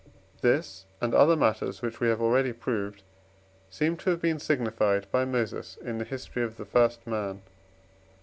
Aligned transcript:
This, 0.41 0.85
and 0.99 1.13
other 1.13 1.35
matters 1.35 1.83
which 1.83 1.99
we 1.99 2.07
have 2.07 2.19
already 2.23 2.53
proved, 2.53 3.03
seem 3.69 3.97
to 3.97 4.09
have 4.09 4.19
been 4.19 4.37
signifieded 4.39 5.05
by 5.11 5.25
Moses 5.25 5.77
in 5.79 5.99
the 5.99 6.05
history 6.05 6.41
of 6.41 6.57
the 6.57 6.65
first 6.65 7.05
man. 7.05 7.43